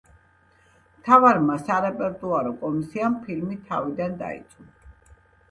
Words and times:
მთავარმა 1.01 1.57
სარეპერტუარო 1.65 2.55
კომისიამ 2.63 3.19
ფილმი 3.27 3.61
თავიდან 3.69 4.19
დაიწუნა. 4.25 4.93